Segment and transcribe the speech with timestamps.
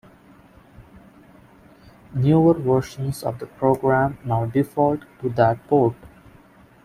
[2.15, 5.93] Newer versions of the program now default to that port.